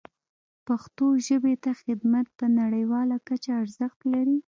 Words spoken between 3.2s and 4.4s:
کچه ارزښت لري.